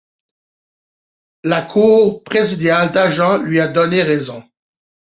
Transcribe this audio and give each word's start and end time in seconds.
La 1.43 1.61
Cour 1.61 2.23
présidiale 2.23 2.91
d'Agen 2.91 3.37
lui 3.43 3.59
a 3.59 3.67
donné 3.67 4.01
raison. 4.01 4.43